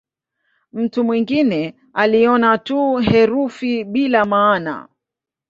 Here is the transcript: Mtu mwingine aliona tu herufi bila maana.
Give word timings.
Mtu 0.73 1.03
mwingine 1.03 1.75
aliona 1.93 2.57
tu 2.57 2.95
herufi 2.97 3.83
bila 3.83 4.25
maana. 4.25 4.87